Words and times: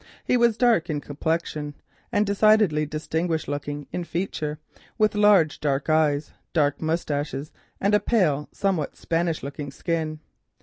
He 0.25 0.35
was 0.35 0.57
dark 0.57 0.89
in 0.89 0.99
complexion 0.99 1.75
and 2.11 2.25
decidedly 2.25 2.87
distinguished 2.87 3.47
looking 3.47 3.85
in 3.91 4.03
feature, 4.03 4.57
with 4.97 5.13
large 5.13 5.59
dark 5.59 5.91
eyes, 5.91 6.33
dark 6.53 6.81
moustachios, 6.81 7.51
and 7.79 7.93
a 7.93 7.99
pale, 7.99 8.49
somewhat 8.51 8.97
Spanish 8.97 9.43
looking 9.43 9.69
skin. 9.69 10.19